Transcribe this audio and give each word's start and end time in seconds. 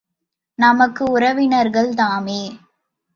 நமக்கு 0.59 1.03
உறவினர்கள் 1.11 1.93
தாமே! 1.93 2.41